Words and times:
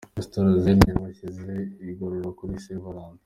Resitora 0.17 0.49
Zen 0.63 0.79
yabashyize 0.89 1.51
igorora 1.89 2.29
kuri 2.37 2.53
Se 2.63 2.73
Valate 2.83 3.19